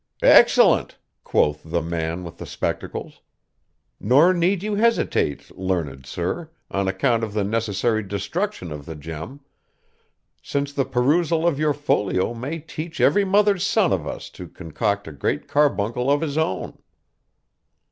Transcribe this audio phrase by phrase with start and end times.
[0.23, 3.21] 'Excellent!' quoth the man with the spectacles.
[3.99, 9.41] 'Nor need you hesitate, learned sir, on account of the necessary destruction of the gem;
[10.41, 15.07] since the perusal of your folio may teach every mother's son of us to concoct
[15.07, 16.79] a Great Carbuncle of his own.